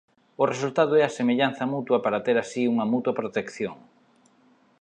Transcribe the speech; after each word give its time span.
O 0.41 0.43
resultado 0.53 0.93
é 1.01 1.03
a 1.05 1.15
semellanza 1.19 1.69
mutua 1.73 1.99
para 2.05 2.23
ter 2.25 2.35
así 2.39 2.61
unha 2.73 2.85
mutua 2.93 3.17
protección. 3.19 3.75